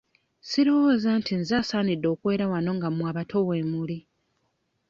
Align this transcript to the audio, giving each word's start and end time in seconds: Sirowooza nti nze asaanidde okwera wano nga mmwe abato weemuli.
Sirowooza 0.49 1.09
nti 1.19 1.33
nze 1.39 1.53
asaanidde 1.61 2.07
okwera 2.13 2.45
wano 2.51 2.69
nga 2.77 2.87
mmwe 2.93 3.07
abato 3.11 3.37
weemuli. 3.47 3.97